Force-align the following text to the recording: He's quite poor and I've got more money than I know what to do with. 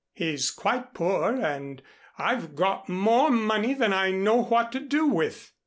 He's 0.15 0.49
quite 0.49 0.95
poor 0.95 1.35
and 1.35 1.79
I've 2.17 2.55
got 2.55 2.89
more 2.89 3.29
money 3.29 3.75
than 3.75 3.93
I 3.93 4.09
know 4.09 4.41
what 4.41 4.71
to 4.71 4.79
do 4.79 5.05
with. 5.05 5.51